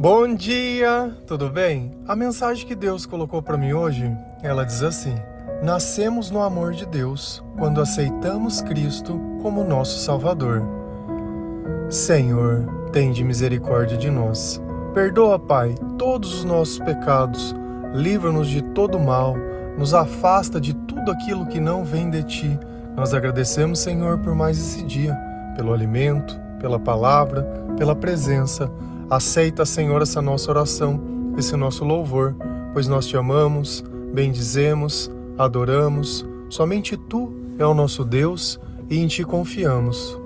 [0.00, 1.90] Bom dia, tudo bem?
[2.06, 5.16] A mensagem que Deus colocou para mim hoje, ela diz assim:
[5.60, 10.62] Nascemos no amor de Deus quando aceitamos Cristo como nosso Salvador.
[11.90, 14.62] Senhor, tende misericórdia de nós.
[14.94, 17.52] Perdoa, Pai, todos os nossos pecados.
[17.92, 19.34] Livra-nos de todo mal.
[19.76, 22.60] Nos afasta de tudo aquilo que não vem de ti.
[22.94, 25.12] Nós agradecemos, Senhor, por mais esse dia,
[25.56, 27.42] pelo alimento, pela palavra,
[27.76, 28.70] pela presença
[29.10, 31.00] Aceita, Senhor, essa nossa oração,
[31.38, 32.36] esse nosso louvor,
[32.74, 33.82] pois nós te amamos,
[34.12, 36.26] bendizemos, adoramos.
[36.50, 38.60] Somente tu é o nosso Deus
[38.90, 40.20] e em ti confiamos.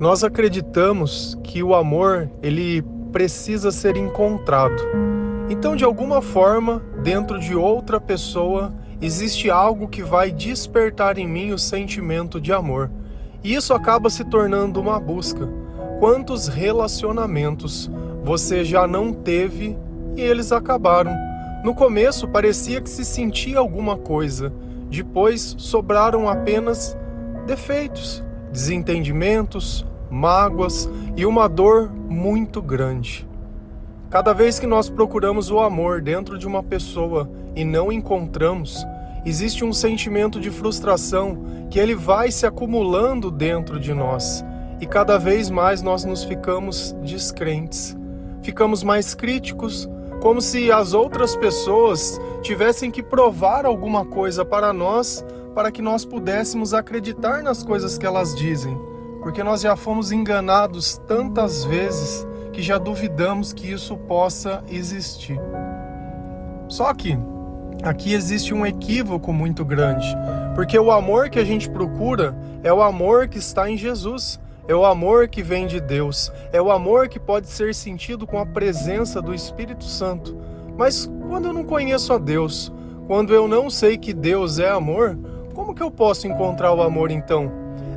[0.00, 2.82] Nós acreditamos que o amor, ele
[3.12, 4.82] precisa ser encontrado.
[5.48, 11.52] Então, de alguma forma, dentro de outra pessoa, existe algo que vai despertar em mim
[11.52, 12.90] o sentimento de amor.
[13.42, 15.48] E isso acaba se tornando uma busca.
[15.98, 17.90] Quantos relacionamentos
[18.22, 19.76] você já não teve
[20.16, 21.14] e eles acabaram?
[21.64, 24.52] No começo parecia que se sentia alguma coisa,
[24.90, 26.96] depois sobraram apenas
[27.46, 33.26] defeitos, desentendimentos, mágoas e uma dor muito grande.
[34.10, 38.86] Cada vez que nós procuramos o amor dentro de uma pessoa e não encontramos,
[39.26, 44.44] existe um sentimento de frustração que ele vai se acumulando dentro de nós.
[44.80, 47.96] E cada vez mais nós nos ficamos descrentes,
[48.40, 49.88] ficamos mais críticos,
[50.20, 55.24] como se as outras pessoas tivessem que provar alguma coisa para nós
[55.54, 58.78] para que nós pudéssemos acreditar nas coisas que elas dizem,
[59.22, 65.40] porque nós já fomos enganados tantas vezes que já duvidamos que isso possa existir.
[66.68, 67.18] Só que
[67.82, 70.06] aqui existe um equívoco muito grande,
[70.54, 74.74] porque o amor que a gente procura é o amor que está em Jesus, é
[74.74, 78.46] o amor que vem de Deus, é o amor que pode ser sentido com a
[78.46, 80.36] presença do Espírito Santo.
[80.76, 82.72] Mas quando eu não conheço a Deus,
[83.06, 85.16] quando eu não sei que Deus é amor,
[85.54, 87.50] como que eu posso encontrar o amor então?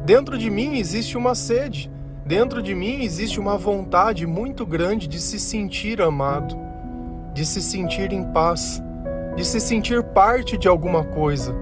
[0.06, 1.92] Dentro de mim existe uma sede,
[2.26, 6.56] dentro de mim existe uma vontade muito grande de se sentir amado,
[7.34, 8.82] de se sentir em paz
[9.36, 11.56] de se sentir parte de alguma coisa.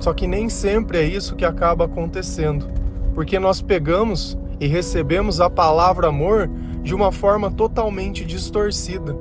[0.00, 2.68] Só que nem sempre é isso que acaba acontecendo,
[3.14, 6.48] porque nós pegamos e recebemos a palavra amor
[6.82, 9.16] de uma forma totalmente distorcida.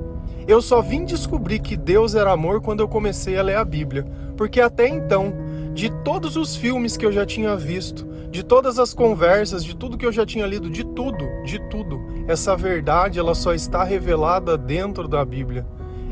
[0.47, 4.05] Eu só vim descobrir que Deus era amor quando eu comecei a ler a Bíblia,
[4.35, 5.33] porque até então,
[5.73, 9.97] de todos os filmes que eu já tinha visto, de todas as conversas, de tudo
[9.97, 14.57] que eu já tinha lido, de tudo, de tudo, essa verdade ela só está revelada
[14.57, 15.65] dentro da Bíblia.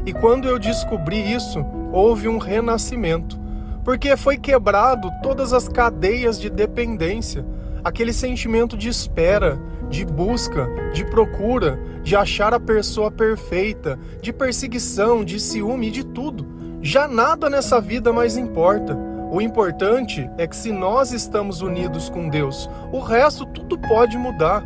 [0.05, 3.39] E quando eu descobri isso, houve um renascimento,
[3.83, 7.45] porque foi quebrado todas as cadeias de dependência,
[7.83, 9.59] aquele sentimento de espera,
[9.89, 16.47] de busca, de procura, de achar a pessoa perfeita, de perseguição, de ciúme, de tudo.
[16.81, 18.97] Já nada nessa vida mais importa.
[19.31, 24.63] O importante é que se nós estamos unidos com Deus, o resto tudo pode mudar.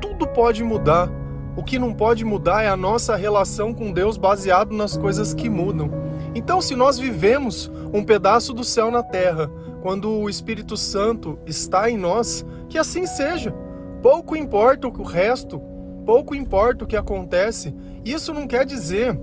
[0.00, 1.10] Tudo pode mudar.
[1.56, 5.48] O que não pode mudar é a nossa relação com Deus baseado nas coisas que
[5.48, 5.90] mudam.
[6.34, 9.50] Então, se nós vivemos um pedaço do céu na terra,
[9.80, 13.54] quando o Espírito Santo está em nós, que assim seja.
[14.02, 15.58] Pouco importa o resto,
[16.04, 17.74] pouco importa o que acontece.
[18.04, 19.18] Isso não quer dizer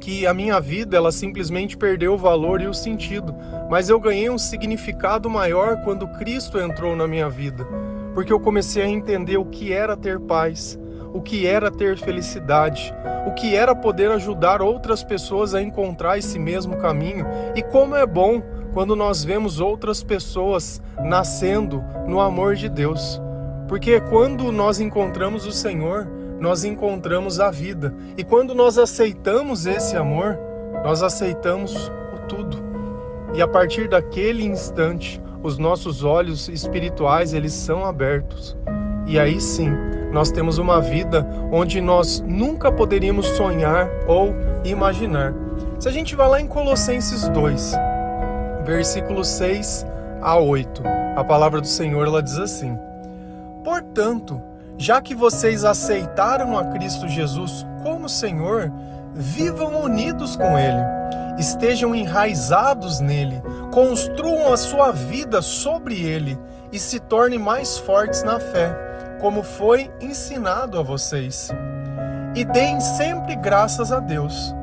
[0.00, 3.34] que a minha vida ela simplesmente perdeu o valor e o sentido,
[3.70, 7.66] mas eu ganhei um significado maior quando Cristo entrou na minha vida,
[8.12, 10.78] porque eu comecei a entender o que era ter paz,
[11.14, 12.92] o que era ter felicidade,
[13.24, 18.04] o que era poder ajudar outras pessoas a encontrar esse mesmo caminho e como é
[18.04, 18.42] bom
[18.72, 23.22] quando nós vemos outras pessoas nascendo no amor de Deus.
[23.68, 26.08] Porque quando nós encontramos o Senhor,
[26.40, 27.94] nós encontramos a vida.
[28.18, 30.36] E quando nós aceitamos esse amor,
[30.82, 32.58] nós aceitamos o tudo.
[33.32, 38.56] E a partir daquele instante, os nossos olhos espirituais eles são abertos.
[39.06, 39.70] E aí sim,
[40.10, 44.34] nós temos uma vida onde nós nunca poderíamos sonhar ou
[44.64, 45.34] imaginar.
[45.78, 47.74] Se a gente vai lá em Colossenses 2,
[48.64, 49.84] versículos 6
[50.22, 50.82] a 8,
[51.16, 52.78] a palavra do Senhor ela diz assim:
[53.62, 54.40] Portanto,
[54.78, 58.72] já que vocês aceitaram a Cristo Jesus como Senhor,
[59.12, 60.82] vivam unidos com Ele,
[61.38, 66.38] estejam enraizados nele, construam a sua vida sobre Ele
[66.72, 68.83] e se tornem mais fortes na fé
[69.24, 71.48] como foi ensinado a vocês.
[72.34, 74.54] E deem sempre graças a Deus.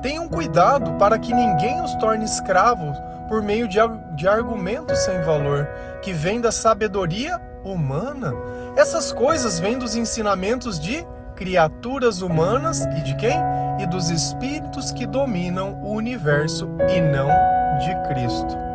[0.00, 2.96] Tenham cuidado para que ninguém os torne escravos
[3.28, 3.76] por meio de,
[4.14, 5.68] de argumentos sem valor,
[6.00, 8.32] que vêm da sabedoria humana?
[8.74, 13.38] Essas coisas vêm dos ensinamentos de criaturas humanas e de quem?
[13.80, 17.28] E dos espíritos que dominam o universo e não
[17.80, 18.65] de Cristo.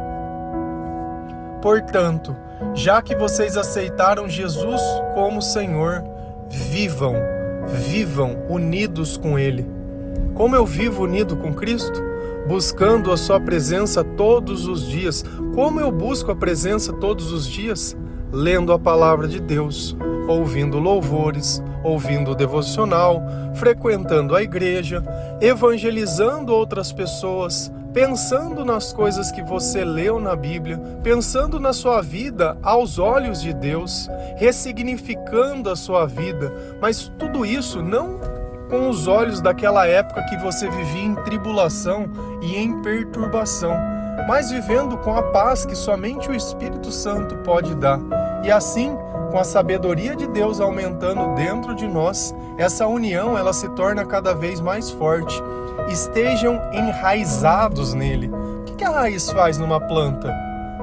[1.61, 2.35] Portanto,
[2.73, 4.81] já que vocês aceitaram Jesus
[5.13, 6.03] como Senhor,
[6.49, 7.15] vivam,
[7.67, 9.65] vivam unidos com Ele.
[10.33, 12.01] Como eu vivo unido com Cristo?
[12.47, 15.23] Buscando a Sua presença todos os dias.
[15.53, 17.95] Como eu busco a presença todos os dias?
[18.31, 19.95] Lendo a palavra de Deus,
[20.27, 23.21] ouvindo louvores, ouvindo o devocional,
[23.53, 25.03] frequentando a igreja,
[25.41, 32.57] evangelizando outras pessoas, pensando nas coisas que você leu na Bíblia, pensando na sua vida
[32.63, 38.19] aos olhos de Deus, ressignificando a sua vida, mas tudo isso não
[38.69, 42.09] com os olhos daquela época que você vivia em tribulação
[42.41, 43.75] e em perturbação,
[44.25, 47.99] mas vivendo com a paz que somente o Espírito Santo pode dar.
[48.43, 48.95] E assim,
[49.29, 54.33] com a sabedoria de Deus aumentando dentro de nós, essa união ela se torna cada
[54.33, 55.43] vez mais forte
[55.87, 58.27] estejam enraizados nele.
[58.27, 60.33] O que a raiz faz numa planta?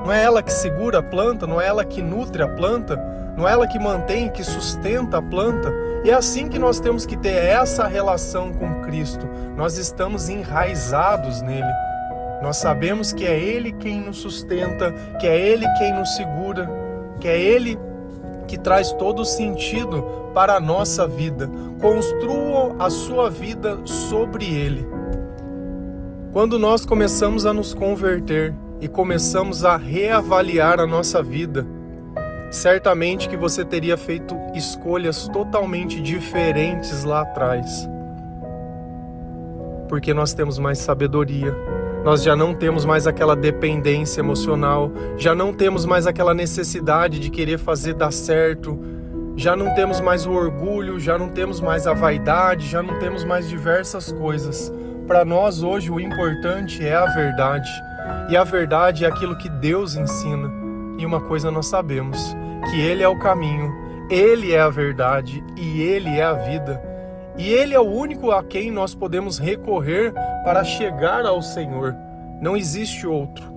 [0.05, 2.97] Não é ela que segura a planta, não é ela que nutre a planta,
[3.37, 5.73] não é ela que mantém, que sustenta a planta.
[6.05, 9.29] E é assim que nós temos que ter essa relação com Cristo.
[9.57, 11.73] Nós estamos enraizados nele.
[12.43, 16.71] Nós sabemos que é Ele quem nos sustenta, que é Ele quem nos segura,
[17.21, 17.79] que é Ele
[18.49, 20.03] que traz todo sentido
[20.35, 21.49] para a nossa vida.
[21.81, 24.89] Construam a sua vida sobre Ele.
[26.33, 31.67] Quando nós começamos a nos converter e começamos a reavaliar a nossa vida,
[32.51, 37.89] certamente que você teria feito escolhas totalmente diferentes lá atrás.
[39.89, 41.55] Porque nós temos mais sabedoria,
[42.05, 47.31] nós já não temos mais aquela dependência emocional, já não temos mais aquela necessidade de
[47.31, 48.79] querer fazer dar certo,
[49.37, 53.25] já não temos mais o orgulho, já não temos mais a vaidade, já não temos
[53.25, 54.73] mais diversas coisas.
[55.07, 57.71] Para nós hoje o importante é a verdade.
[58.29, 60.51] E a verdade é aquilo que Deus ensina.
[60.99, 62.37] E uma coisa nós sabemos,
[62.71, 63.73] que ele é o caminho,
[64.11, 66.83] ele é a verdade e ele é a vida.
[67.39, 70.13] E ele é o único a quem nós podemos recorrer
[70.49, 71.95] para chegar ao Senhor.
[72.41, 73.53] Não existe outro.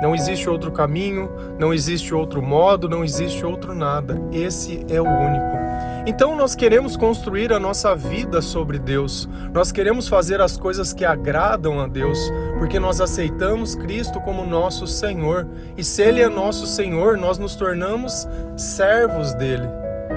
[0.00, 4.18] Não existe outro caminho, não existe outro modo, não existe outro nada.
[4.32, 5.58] Esse é o único.
[6.06, 9.28] Então nós queremos construir a nossa vida sobre Deus.
[9.52, 12.18] Nós queremos fazer as coisas que agradam a Deus,
[12.58, 15.46] porque nós aceitamos Cristo como nosso Senhor.
[15.76, 18.26] E se ele é nosso Senhor, nós nos tornamos
[18.56, 19.68] servos dele.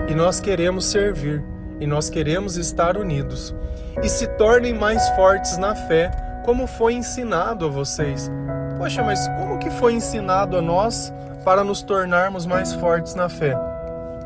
[0.08, 1.44] E nós queremos servir,
[1.78, 3.54] e nós queremos estar unidos.
[4.04, 6.12] E se tornem mais fortes na fé,
[6.44, 8.30] como foi ensinado a vocês.
[8.78, 11.14] Poxa, mas como que foi ensinado a nós
[11.44, 13.58] para nos tornarmos mais fortes na fé?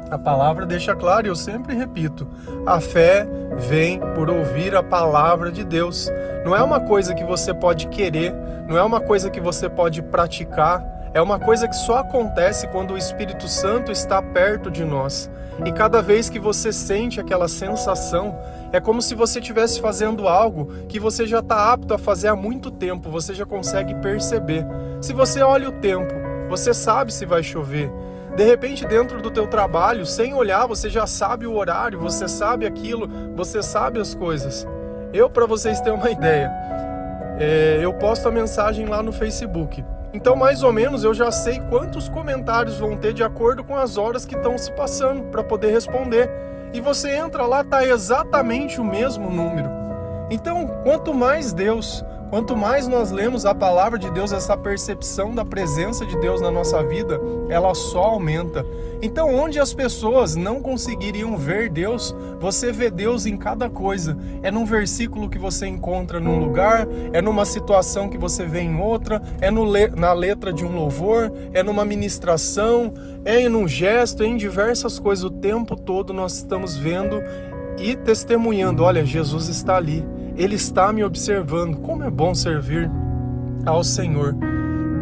[0.09, 2.27] A palavra deixa claro, e eu sempre repito:
[2.65, 3.27] a fé
[3.57, 6.09] vem por ouvir a palavra de Deus.
[6.43, 8.33] Não é uma coisa que você pode querer,
[8.67, 10.83] não é uma coisa que você pode praticar,
[11.13, 15.29] é uma coisa que só acontece quando o Espírito Santo está perto de nós.
[15.65, 18.35] E cada vez que você sente aquela sensação,
[18.71, 22.35] é como se você estivesse fazendo algo que você já está apto a fazer há
[22.35, 24.65] muito tempo, você já consegue perceber.
[25.01, 26.13] Se você olha o tempo,
[26.47, 27.91] você sabe se vai chover.
[28.35, 32.65] De repente, dentro do teu trabalho, sem olhar, você já sabe o horário, você sabe
[32.65, 34.67] aquilo, você sabe as coisas.
[35.11, 36.51] Eu, para vocês terem uma ideia,
[37.39, 39.83] é, eu posto a mensagem lá no Facebook.
[40.13, 43.97] Então, mais ou menos, eu já sei quantos comentários vão ter de acordo com as
[43.97, 46.29] horas que estão se passando para poder responder.
[46.73, 49.78] E você entra lá, tá exatamente o mesmo número.
[50.29, 55.43] Então, quanto mais Deus, quanto mais nós lemos a palavra de Deus, essa percepção da
[55.43, 57.19] presença de Deus na nossa vida,
[57.49, 58.63] ela só aumenta.
[59.01, 64.15] Então, onde as pessoas não conseguiriam ver Deus, você vê Deus em cada coisa.
[64.43, 68.79] É num versículo que você encontra num lugar, é numa situação que você vê em
[68.79, 72.93] outra, é le na letra de um louvor, é numa ministração,
[73.25, 75.23] é em um gesto, é em diversas coisas.
[75.23, 77.19] O tempo todo nós estamos vendo
[77.79, 80.05] e testemunhando: olha, Jesus está ali,
[80.39, 81.77] Ele está me observando.
[81.77, 82.89] Como é bom servir
[83.63, 84.35] ao Senhor.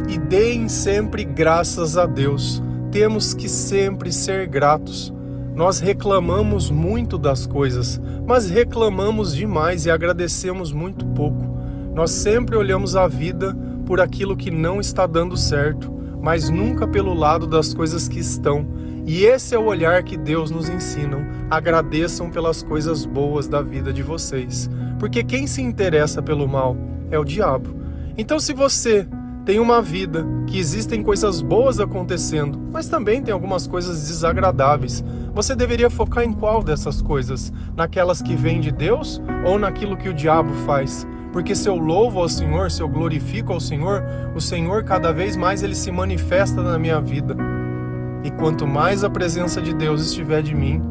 [0.10, 5.13] E deem sempre graças a Deus temos que sempre ser gratos.
[5.56, 11.58] Nós reclamamos muito das coisas, mas reclamamos demais e agradecemos muito pouco.
[11.94, 15.91] Nós sempre olhamos a vida por aquilo que não está dando certo,
[16.22, 18.67] mas nunca pelo lado das coisas que estão.
[19.07, 21.25] E esse é o olhar que Deus nos ensina.
[21.49, 26.75] Agradeçam pelas coisas boas da vida de vocês, porque quem se interessa pelo mal
[27.09, 27.73] é o diabo.
[28.17, 29.07] Então, se você
[29.45, 35.01] tem uma vida, que existem coisas boas acontecendo, mas também tem algumas coisas desagradáveis.
[35.33, 37.53] Você deveria focar em qual dessas coisas?
[37.77, 41.07] Naquelas que vêm de Deus ou naquilo que o diabo faz?
[41.31, 44.03] Porque se eu louvo ao Senhor, se eu glorifico ao Senhor,
[44.35, 47.37] o Senhor cada vez mais ele se manifesta na minha vida.
[48.27, 50.81] E quanto mais a presença de Deus estiver de mim,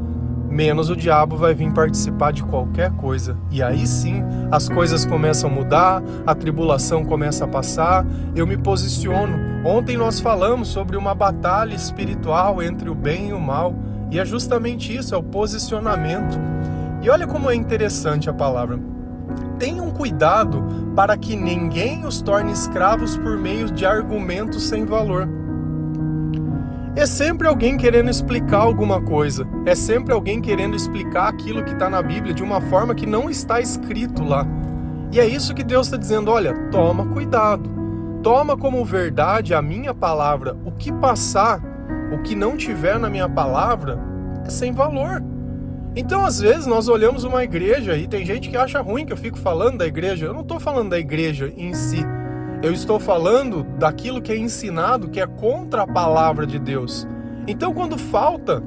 [0.49, 3.37] menos o diabo vai vir participar de qualquer coisa.
[3.51, 8.57] E aí sim, as coisas começam a mudar, a tribulação começa a passar, eu me
[8.57, 9.37] posiciono.
[9.67, 13.75] Ontem nós falamos sobre uma batalha espiritual entre o bem e o mal,
[14.11, 16.41] e é justamente isso, é o posicionamento.
[17.03, 18.81] E olha como é interessante a palavra.
[19.59, 20.65] Tenham cuidado
[20.97, 25.29] para que ninguém os torne escravos por meio de argumentos sem valor
[26.97, 31.91] é sempre alguém querendo explicar alguma coisa, é sempre alguém querendo explicar aquilo que está
[31.91, 34.47] na Bíblia de uma forma que não está escrito lá.
[35.13, 37.71] E é isso que Deus está dizendo: olha, toma cuidado,
[38.23, 40.57] toma como verdade a minha palavra.
[40.65, 41.61] O que passar,
[42.13, 44.01] o que não tiver na minha palavra,
[44.45, 45.23] é sem valor.
[45.95, 49.17] Então, às vezes, nós olhamos uma igreja e tem gente que acha ruim que eu
[49.17, 50.27] fico falando da igreja.
[50.27, 52.05] Eu não estou falando da igreja em si.
[52.67, 57.07] Eu estou falando daquilo que é ensinado, que é contra a palavra de Deus.
[57.47, 58.61] Então, quando falta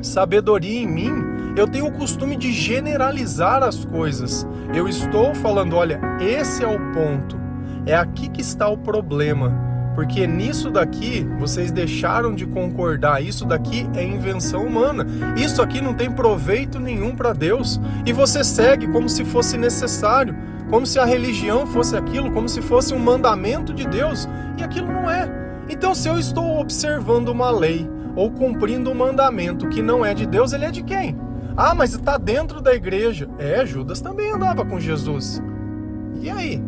[0.00, 1.12] sabedoria em mim,
[1.54, 4.48] eu tenho o costume de generalizar as coisas.
[4.74, 7.38] Eu estou falando, olha, esse é o ponto.
[7.84, 9.52] É aqui que está o problema.
[9.94, 13.22] Porque nisso daqui vocês deixaram de concordar.
[13.22, 15.06] Isso daqui é invenção humana.
[15.36, 17.78] Isso aqui não tem proveito nenhum para Deus.
[18.06, 20.34] E você segue como se fosse necessário
[20.68, 24.88] como se a religião fosse aquilo, como se fosse um mandamento de Deus, e aquilo
[24.88, 25.30] não é.
[25.68, 30.26] Então, se eu estou observando uma lei ou cumprindo um mandamento que não é de
[30.26, 31.16] Deus, ele é de quem?
[31.56, 33.28] Ah, mas está dentro da igreja.
[33.38, 35.42] É, Judas também andava com Jesus.
[36.20, 36.62] E aí?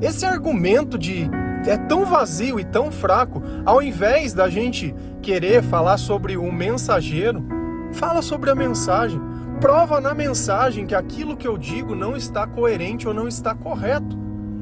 [0.00, 1.28] Esse argumento de
[1.66, 7.44] é tão vazio e tão fraco, ao invés da gente querer falar sobre o mensageiro,
[7.92, 9.20] fala sobre a mensagem
[9.60, 14.16] prova na mensagem que aquilo que eu digo não está coerente ou não está correto.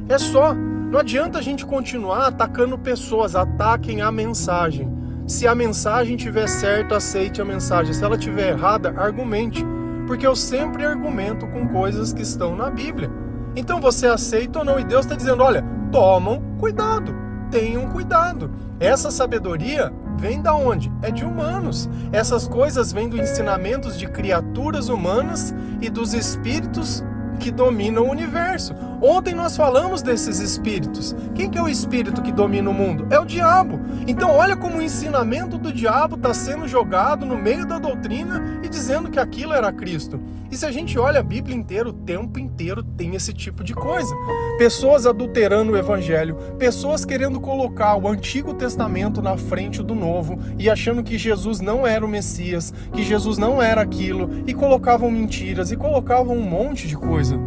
[0.08, 0.54] É só.
[0.54, 4.90] Não adianta a gente continuar atacando pessoas, ataquem a mensagem.
[5.26, 7.92] Se a mensagem tiver certa, aceite a mensagem.
[7.92, 9.64] Se ela tiver errada, argumente.
[10.06, 13.10] Porque eu sempre argumento com coisas que estão na Bíblia.
[13.56, 14.78] Então você aceita ou não?
[14.78, 17.14] E Deus está dizendo: olha, tomam cuidado,
[17.50, 18.50] tenham cuidado.
[18.78, 20.90] Essa sabedoria vem da onde?
[21.02, 21.88] É de humanos.
[22.12, 27.04] Essas coisas vêm dos ensinamentos de criaturas humanas e dos espíritos
[27.38, 28.74] que dominam o universo.
[29.00, 31.14] Ontem nós falamos desses espíritos.
[31.34, 33.06] Quem que é o espírito que domina o mundo?
[33.10, 33.78] É o diabo.
[34.06, 38.68] Então olha como o ensinamento do diabo está sendo jogado no meio da doutrina e
[38.68, 40.20] dizendo que aquilo era Cristo.
[40.50, 43.74] E se a gente olha a Bíblia inteira, o tempo inteiro tem esse tipo de
[43.74, 44.14] coisa.
[44.58, 50.70] Pessoas adulterando o evangelho, pessoas querendo colocar o Antigo Testamento na frente do Novo e
[50.70, 55.72] achando que Jesus não era o Messias, que Jesus não era aquilo, e colocavam mentiras
[55.72, 57.38] e colocavam um monte de coisa.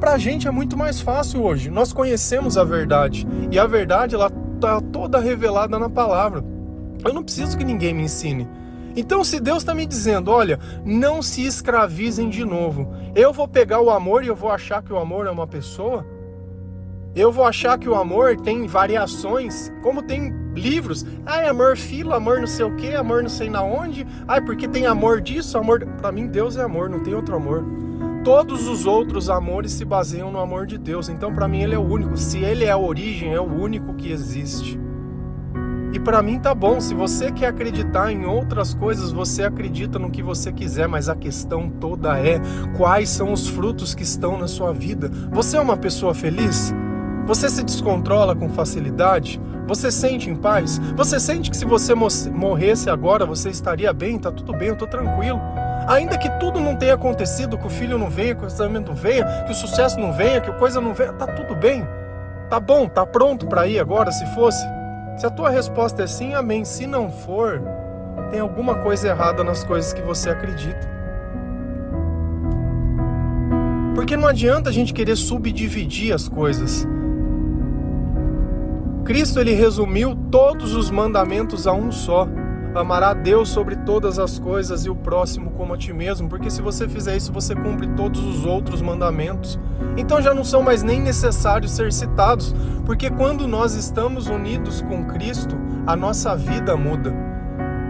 [0.00, 1.70] Para a gente é muito mais fácil hoje.
[1.70, 6.44] Nós conhecemos a verdade e a verdade ela está toda revelada na palavra.
[7.04, 8.48] Eu não preciso que ninguém me ensine.
[8.94, 13.80] Então, se Deus está me dizendo, olha, não se escravizem de novo, eu vou pegar
[13.80, 16.04] o amor e eu vou achar que o amor é uma pessoa?
[17.14, 21.04] Eu vou achar que o amor tem variações, como tem livros.
[21.24, 24.06] Ah, amor filo, amor não sei o que, amor não sei na onde.
[24.28, 25.86] Ah, porque tem amor disso, amor.
[26.00, 27.64] Para mim, Deus é amor, não tem outro amor.
[28.26, 31.08] Todos os outros amores se baseiam no amor de Deus.
[31.08, 32.16] Então, para mim, ele é o único.
[32.16, 34.76] Se ele é a origem, é o único que existe.
[35.92, 40.10] E para mim tá bom, se você quer acreditar em outras coisas, você acredita no
[40.10, 42.40] que você quiser, mas a questão toda é
[42.76, 45.08] quais são os frutos que estão na sua vida.
[45.30, 46.74] Você é uma pessoa feliz?
[47.26, 49.40] Você se descontrola com facilidade?
[49.66, 50.78] Você sente em paz?
[50.94, 54.16] Você sente que se você morresse agora, você estaria bem?
[54.16, 55.40] Tá tudo bem, eu tô tranquilo.
[55.88, 58.94] Ainda que tudo não tenha acontecido, que o filho não venha, que o casamento não
[58.94, 61.84] venha, que o sucesso não venha, que a coisa não venha, tá tudo bem.
[62.48, 64.64] Tá bom, tá pronto para ir agora, se fosse?
[65.16, 66.64] Se a tua resposta é sim, amém.
[66.64, 67.60] Se não for,
[68.30, 70.94] tem alguma coisa errada nas coisas que você acredita.
[73.96, 76.86] Porque não adianta a gente querer subdividir as coisas.
[79.06, 82.26] Cristo ele resumiu todos os mandamentos a um só.
[82.74, 86.60] Amará Deus sobre todas as coisas e o próximo como a ti mesmo, porque se
[86.60, 89.60] você fizer isso, você cumpre todos os outros mandamentos.
[89.96, 92.52] Então já não são mais nem necessários ser citados,
[92.84, 97.14] porque quando nós estamos unidos com Cristo, a nossa vida muda.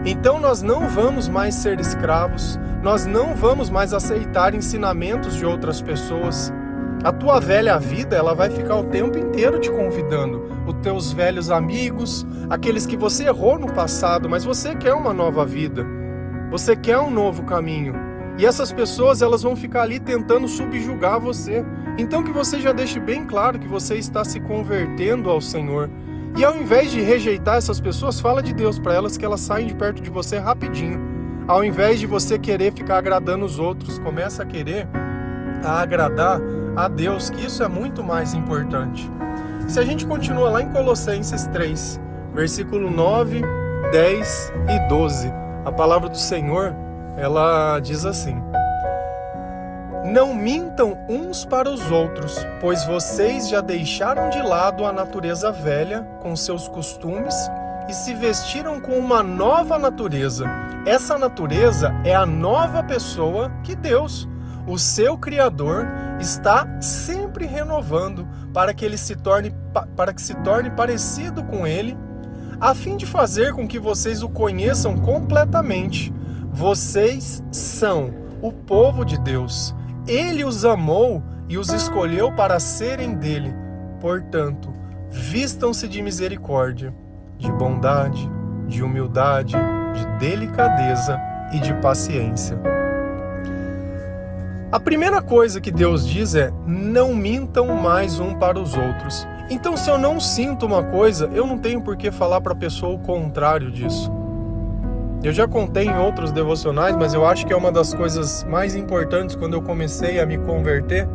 [0.04, 5.80] Então nós não vamos mais ser escravos, nós não vamos mais aceitar ensinamentos de outras
[5.80, 6.52] pessoas.
[7.07, 10.43] A tua velha vida, ela vai ficar o tempo inteiro te convidando.
[10.67, 15.47] Os teus velhos amigos, aqueles que você errou no passado, mas você quer uma nova
[15.47, 15.87] vida.
[16.51, 17.95] Você quer um novo caminho.
[18.37, 21.65] E essas pessoas, elas vão ficar ali tentando subjugar você.
[21.97, 25.89] Então que você já deixe bem claro que você está se convertendo ao Senhor.
[26.37, 29.69] E ao invés de rejeitar essas pessoas, fala de Deus para elas que elas saem
[29.69, 31.01] de perto de você rapidinho.
[31.47, 34.89] Ao invés de você querer ficar agradando os outros, começa a querer
[35.63, 36.41] a agradar
[36.76, 39.11] a Deus, que isso é muito mais importante.
[39.66, 42.00] Se a gente continua lá em Colossenses 3,
[42.35, 43.42] versículo 9,
[43.90, 45.33] 10 e 12,
[45.64, 46.75] a palavra do Senhor,
[47.16, 48.40] ela diz assim:
[50.04, 56.06] Não mintam uns para os outros, pois vocês já deixaram de lado a natureza velha
[56.21, 57.35] com seus costumes
[57.88, 60.45] e se vestiram com uma nova natureza.
[60.85, 64.28] Essa natureza é a nova pessoa que Deus,
[64.66, 65.87] o seu criador,
[66.18, 69.54] está sempre renovando para que ele se torne
[69.94, 71.96] para que se torne parecido com ele,
[72.61, 76.12] a fim de fazer com que vocês o conheçam completamente.
[76.50, 79.75] Vocês são o povo de Deus.
[80.08, 83.54] Ele os amou e os escolheu para serem dele.
[84.00, 84.73] Portanto,
[85.11, 86.94] vistam-se de misericórdia,
[87.37, 88.30] de bondade,
[88.66, 89.54] de humildade,
[89.92, 91.20] de delicadeza
[91.52, 92.75] e de paciência.
[94.70, 99.26] A primeira coisa que Deus diz é: não mintam mais um para os outros.
[99.49, 102.56] Então, se eu não sinto uma coisa, eu não tenho por que falar para a
[102.56, 104.11] pessoa o contrário disso.
[105.23, 108.75] Eu já contei em outros devocionais, mas eu acho que é uma das coisas mais
[108.75, 111.08] importantes quando eu comecei a me converter,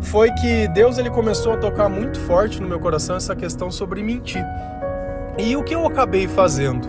[0.00, 4.02] foi que Deus ele começou a tocar muito forte no meu coração essa questão sobre
[4.02, 4.44] mentir.
[5.38, 6.88] E o que eu acabei fazendo?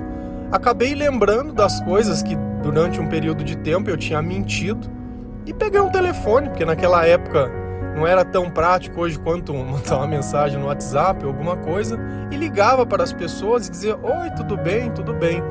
[0.51, 5.00] Acabei lembrando das coisas que durante um período de tempo eu tinha mentido
[5.45, 7.51] e peguei um telefone, porque naquela época
[7.95, 11.99] não era tão prático hoje quanto mandar uma mensagem no WhatsApp ou alguma coisa,
[12.31, 15.41] e ligava para as pessoas e dizia: Oi, tudo bem, tudo bem.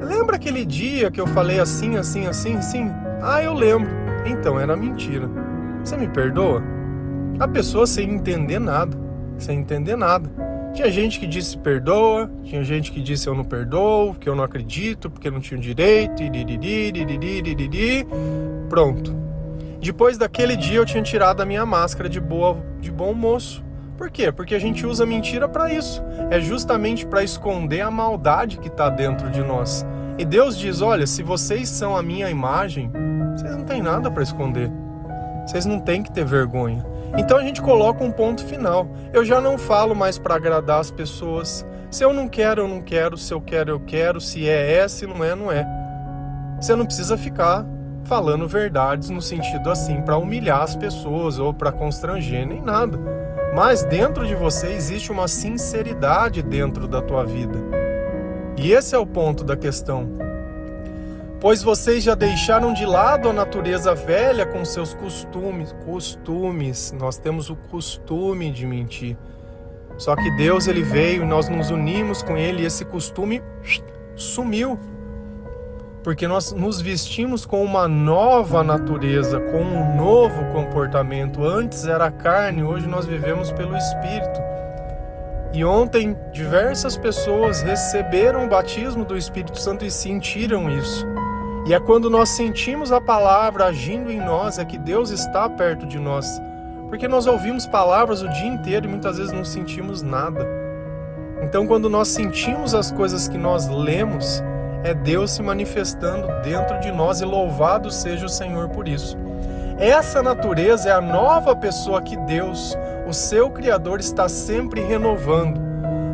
[0.00, 2.90] Lembra aquele dia que eu falei assim, assim, assim, assim?
[3.20, 3.90] Ah, eu lembro.
[4.24, 5.28] Então era mentira.
[5.82, 6.62] Você me perdoa?
[7.38, 8.96] A pessoa sem entender nada,
[9.38, 10.30] sem entender nada.
[10.72, 14.44] Tinha gente que disse perdoa, tinha gente que disse eu não perdoo, que eu não
[14.44, 16.30] acredito, porque não tinha direito, e
[18.68, 19.27] pronto.
[19.80, 23.64] Depois daquele dia eu tinha tirado a minha máscara de boa, de bom moço.
[23.96, 24.30] Por quê?
[24.30, 26.02] Porque a gente usa mentira para isso.
[26.30, 29.84] É justamente para esconder a maldade que está dentro de nós.
[30.18, 32.90] E Deus diz: olha, se vocês são a minha imagem,
[33.36, 34.70] vocês não têm nada para esconder.
[35.46, 36.84] Vocês não têm que ter vergonha.
[37.16, 38.88] Então a gente coloca um ponto final.
[39.12, 41.64] Eu já não falo mais para agradar as pessoas.
[41.90, 43.16] Se eu não quero, eu não quero.
[43.16, 44.20] Se eu quero, eu quero.
[44.20, 44.88] Se é, é.
[44.88, 45.66] Se não é, não é.
[46.60, 47.64] Você não precisa ficar
[48.04, 52.98] falando verdades no sentido assim para humilhar as pessoas ou para constranger nem nada.
[53.54, 57.58] Mas dentro de você existe uma sinceridade dentro da tua vida.
[58.56, 60.08] E esse é o ponto da questão.
[61.40, 66.92] Pois vocês já deixaram de lado a natureza velha com seus costumes, costumes.
[66.98, 69.16] Nós temos o costume de mentir.
[69.96, 73.42] Só que Deus ele veio e nós nos unimos com ele e esse costume
[74.16, 74.78] sumiu
[76.02, 81.44] porque nós nos vestimos com uma nova natureza, com um novo comportamento.
[81.44, 84.40] Antes era carne, hoje nós vivemos pelo Espírito.
[85.52, 91.06] E ontem diversas pessoas receberam o batismo do Espírito Santo e sentiram isso.
[91.66, 95.86] E é quando nós sentimos a palavra agindo em nós, é que Deus está perto
[95.86, 96.40] de nós.
[96.88, 100.46] Porque nós ouvimos palavras o dia inteiro e muitas vezes não sentimos nada.
[101.42, 104.42] Então, quando nós sentimos as coisas que nós lemos,
[104.84, 109.16] é Deus se manifestando dentro de nós e louvado seja o Senhor por isso.
[109.78, 115.60] Essa natureza é a nova pessoa que Deus, o seu Criador, está sempre renovando.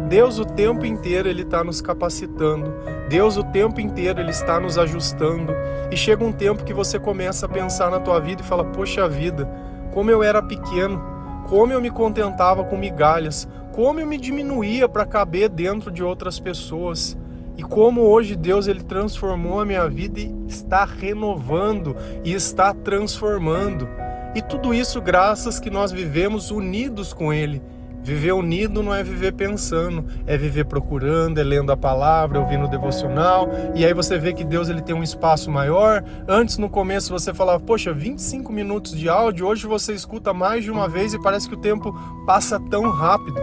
[0.08, 2.74] Deus o tempo inteiro ele está nos capacitando.
[3.08, 5.54] Deus o tempo inteiro ele está nos ajustando.
[5.90, 9.08] E chega um tempo que você começa a pensar na tua vida e fala: "Poxa
[9.08, 9.48] vida,
[9.92, 11.02] como eu era pequeno,
[11.48, 16.38] como eu me contentava com migalhas, como eu me diminuía para caber dentro de outras
[16.38, 17.16] pessoas.
[17.56, 23.88] E como hoje Deus ele transformou a minha vida e está renovando e está transformando.
[24.34, 27.62] E tudo isso graças que nós vivemos unidos com ele.
[28.04, 32.68] Viver unido não é viver pensando, é viver procurando, é lendo a palavra, ouvindo o
[32.68, 33.48] devocional.
[33.74, 36.04] E aí você vê que Deus ele tem um espaço maior.
[36.28, 40.70] Antes no começo você falava, poxa, 25 minutos de áudio, hoje você escuta mais de
[40.70, 43.40] uma vez e parece que o tempo passa tão rápido.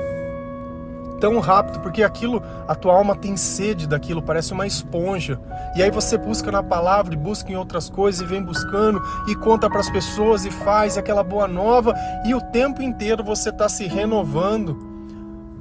[1.21, 5.39] Tão rápido, porque aquilo, a tua alma tem sede daquilo, parece uma esponja.
[5.75, 9.36] E aí você busca na palavra e busca em outras coisas e vem buscando e
[9.36, 11.93] conta para as pessoas e faz aquela boa nova
[12.25, 14.75] e o tempo inteiro você está se renovando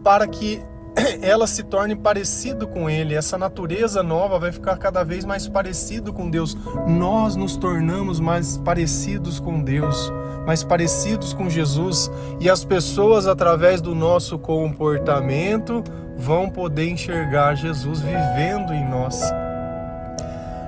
[0.02, 0.62] para que
[1.22, 3.14] ela se torne parecido com ele.
[3.14, 6.56] Essa natureza nova vai ficar cada vez mais parecido com Deus.
[6.86, 10.12] Nós nos tornamos mais parecidos com Deus
[10.46, 12.10] mais parecidos com Jesus
[12.40, 15.84] e as pessoas, através do nosso comportamento,
[16.16, 19.22] vão poder enxergar Jesus vivendo em nós,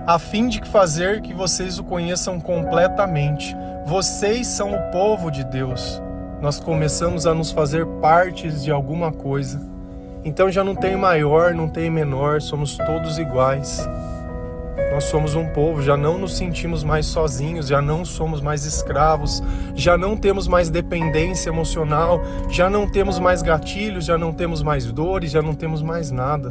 [0.07, 3.57] a fim de fazer que vocês o conheçam completamente.
[3.85, 6.01] Vocês são o povo de Deus.
[6.40, 9.71] Nós começamos a nos fazer partes de alguma coisa.
[10.24, 13.88] Então já não tem maior, não tem menor, somos todos iguais.
[14.92, 19.42] Nós somos um povo, já não nos sentimos mais sozinhos, já não somos mais escravos,
[19.74, 24.92] já não temos mais dependência emocional, já não temos mais gatilhos, já não temos mais
[24.92, 26.50] dores, já não temos mais nada.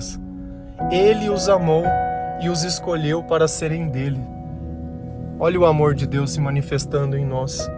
[0.91, 1.85] Ele os amou
[2.41, 4.19] e os escolheu para serem dele.
[5.39, 7.69] Olha o amor de Deus se manifestando em nós.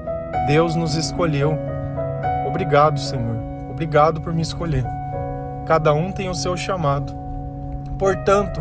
[0.47, 1.58] Deus nos escolheu.
[2.47, 3.38] Obrigado, Senhor.
[3.69, 5.03] Obrigado por me escolher.
[5.65, 7.13] Cada um tem o seu chamado.
[7.97, 8.60] Portanto,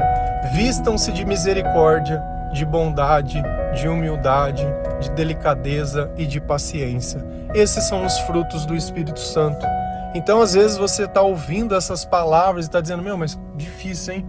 [0.55, 3.43] vistam-se de misericórdia, de bondade,
[3.75, 4.67] de humildade,
[5.01, 7.25] de delicadeza e de paciência.
[7.55, 9.67] Esses são os frutos do Espírito Santo.
[10.15, 14.27] Então, às vezes, você está ouvindo essas palavras e está dizendo: Meu, mas difícil, hein?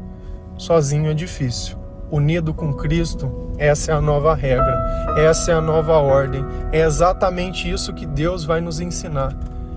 [0.57, 1.77] Sozinho é difícil.
[2.09, 6.45] Unido com Cristo, essa é a nova regra, essa é a nova ordem.
[6.71, 9.33] É exatamente isso que Deus vai nos ensinar.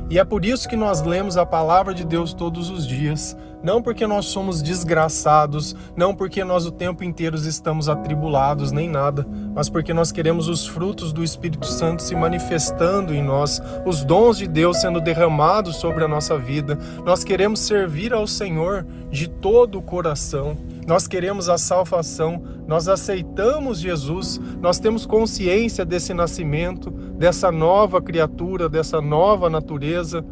[0.08, 3.82] E é por isso que nós lemos a palavra de Deus todos os dias, não
[3.82, 9.68] porque nós somos desgraçados, não porque nós o tempo inteiro estamos atribulados, nem nada, mas
[9.68, 14.46] porque nós queremos os frutos do Espírito Santo se manifestando em nós, os dons de
[14.46, 16.78] Deus sendo derramados sobre a nossa vida.
[17.04, 20.56] Nós queremos servir ao Senhor de todo o coração.
[20.87, 28.68] Nós queremos a salvação, nós aceitamos Jesus, nós temos consciência desse nascimento, dessa nova criatura,
[28.68, 30.25] dessa nova natureza.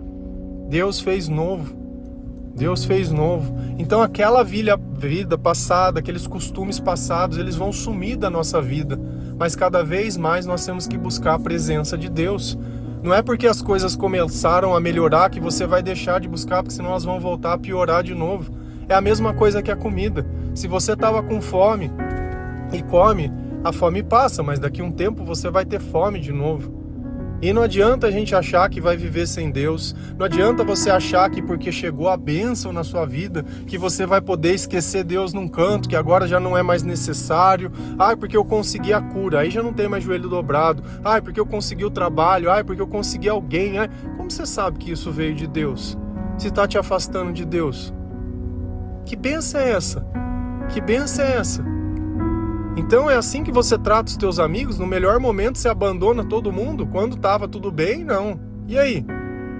[0.68, 1.74] Deus fez novo.
[2.54, 3.52] Deus fez novo.
[3.78, 4.78] Então aquela vida
[5.36, 8.96] passada, aqueles costumes passados, eles vão sumir da nossa vida.
[9.36, 12.56] Mas cada vez mais nós temos que buscar a presença de Deus.
[13.02, 16.76] Não é porque as coisas começaram a melhorar que você vai deixar de buscar, porque
[16.76, 18.52] senão elas vão voltar a piorar de novo.
[18.88, 20.24] É a mesma coisa que a comida.
[20.54, 21.90] Se você estava com fome
[22.72, 23.30] e come,
[23.64, 26.84] a fome passa, mas daqui a um tempo você vai ter fome de novo.
[27.42, 29.94] E não adianta a gente achar que vai viver sem Deus.
[30.16, 34.20] Não adianta você achar que porque chegou a bênção na sua vida, que você vai
[34.20, 37.70] poder esquecer Deus num canto, que agora já não é mais necessário.
[37.98, 40.82] Ai, porque eu consegui a cura, aí já não tem mais joelho dobrado.
[41.04, 42.50] Ai, porque eu consegui o trabalho.
[42.50, 43.78] Ai, porque eu consegui alguém.
[43.78, 45.98] Ai, como você sabe que isso veio de Deus?
[46.38, 47.92] Se está te afastando de Deus.
[49.04, 50.06] Que benção é essa?
[50.74, 51.64] Que benção é essa?
[52.76, 54.76] Então é assim que você trata os teus amigos?
[54.76, 56.84] No melhor momento você abandona todo mundo?
[56.84, 58.02] Quando estava tudo bem?
[58.02, 58.40] Não.
[58.66, 59.06] E aí?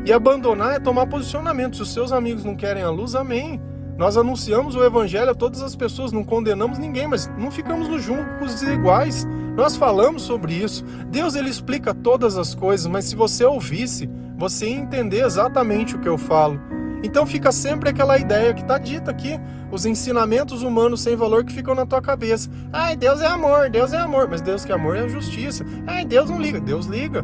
[0.04, 1.76] E abandonar é tomar posicionamento.
[1.76, 3.62] Se os seus amigos não querem a luz, amém.
[3.96, 8.00] Nós anunciamos o evangelho a todas as pessoas, não condenamos ninguém, mas não ficamos no
[8.00, 9.24] jungo com os desiguais.
[9.56, 10.84] Nós falamos sobre isso.
[11.12, 16.00] Deus ele explica todas as coisas, mas se você ouvisse, você ia entender exatamente o
[16.00, 16.58] que eu falo.
[17.04, 19.38] Então fica sempre aquela ideia que está dita aqui,
[19.70, 22.48] os ensinamentos humanos sem valor que ficam na tua cabeça.
[22.72, 25.66] Ai, Deus é amor, Deus é amor, mas Deus que é amor é justiça.
[25.86, 27.22] Ai, Deus não liga, Deus liga.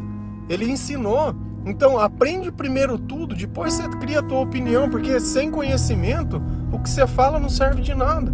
[0.51, 1.35] Ele ensinou.
[1.65, 6.91] Então aprende primeiro tudo, depois você cria a tua opinião, porque sem conhecimento, o que
[6.91, 8.31] você fala não serve de nada.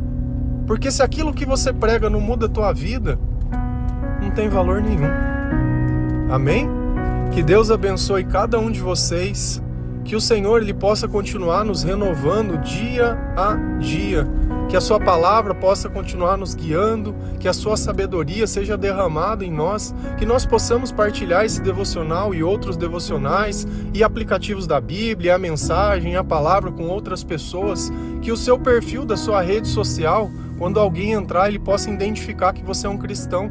[0.66, 3.20] Porque se aquilo que você prega não muda a tua vida,
[4.20, 5.11] não tem valor nenhum.
[6.28, 6.68] Amém?
[7.32, 9.62] Que Deus abençoe cada um de vocês
[10.06, 14.26] que o Senhor ele possa continuar nos renovando dia a dia,
[14.68, 19.50] que a sua palavra possa continuar nos guiando, que a sua sabedoria seja derramada em
[19.50, 25.38] nós, que nós possamos partilhar esse devocional e outros devocionais e aplicativos da Bíblia, a
[25.38, 27.92] mensagem, a palavra com outras pessoas,
[28.22, 32.64] que o seu perfil da sua rede social, quando alguém entrar, ele possa identificar que
[32.64, 33.50] você é um cristão.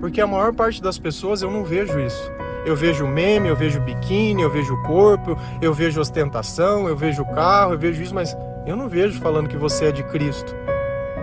[0.00, 2.43] Porque a maior parte das pessoas eu não vejo isso.
[2.64, 7.74] Eu vejo meme, eu vejo biquíni, eu vejo corpo, eu vejo ostentação, eu vejo carro,
[7.74, 10.54] eu vejo isso, mas eu não vejo falando que você é de Cristo.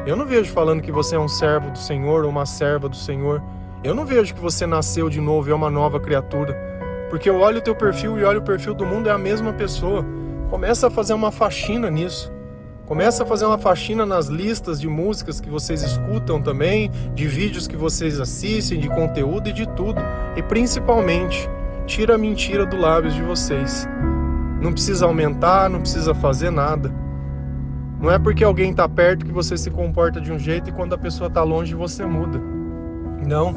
[0.06, 2.96] Eu não vejo falando que você é um servo do Senhor ou uma serva do
[2.96, 3.42] Senhor.
[3.84, 6.54] Eu não vejo que você nasceu de novo e é uma nova criatura.
[7.10, 9.52] Porque eu olho o teu perfil e olho o perfil do mundo, é a mesma
[9.54, 10.06] pessoa.
[10.50, 12.32] Começa a fazer uma faxina nisso.
[12.92, 17.66] Começa a fazer uma faxina nas listas de músicas que vocês escutam também, de vídeos
[17.66, 20.02] que vocês assistem, de conteúdo e de tudo.
[20.36, 21.50] E principalmente,
[21.86, 23.88] tira a mentira do lábios de vocês.
[24.62, 26.94] Não precisa aumentar, não precisa fazer nada.
[27.98, 30.94] Não é porque alguém está perto que você se comporta de um jeito e quando
[30.94, 32.42] a pessoa está longe você muda.
[33.26, 33.56] Não,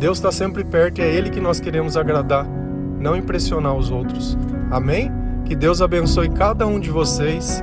[0.00, 2.44] Deus está sempre perto e é Ele que nós queremos agradar,
[2.98, 4.36] não impressionar os outros.
[4.72, 5.08] Amém?
[5.44, 7.62] Que Deus abençoe cada um de vocês.